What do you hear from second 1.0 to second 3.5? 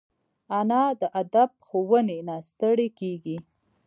د ادب ښوونې نه ستړي کېږي